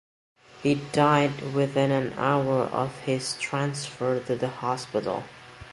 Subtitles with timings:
[0.63, 5.25] He died within an hour of his transfer to the hospital.